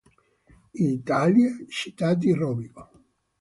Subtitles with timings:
[0.73, 2.89] Italia, città di Rovigo.